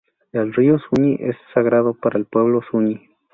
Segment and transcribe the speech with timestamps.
[0.31, 3.07] El río Zuñi es sagrado para el pueblo Zuñi.